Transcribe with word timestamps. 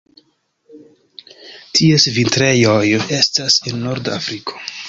Ties 1.79 2.07
vintrejoj 2.17 2.81
estas 3.19 3.63
en 3.73 3.81
norda 3.87 4.19
Afriko. 4.23 4.69